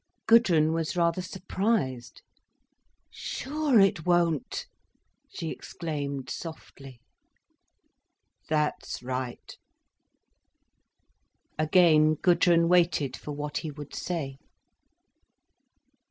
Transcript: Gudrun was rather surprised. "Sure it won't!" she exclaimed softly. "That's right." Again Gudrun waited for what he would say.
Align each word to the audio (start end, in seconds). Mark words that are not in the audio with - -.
Gudrun 0.25 0.73
was 0.73 0.97
rather 0.97 1.21
surprised. 1.21 2.23
"Sure 3.11 3.79
it 3.79 4.03
won't!" 4.03 4.65
she 5.29 5.51
exclaimed 5.51 6.27
softly. 6.27 7.01
"That's 8.49 9.03
right." 9.03 9.55
Again 11.59 12.15
Gudrun 12.15 12.67
waited 12.67 13.15
for 13.15 13.33
what 13.33 13.59
he 13.59 13.69
would 13.69 13.93
say. 13.93 14.37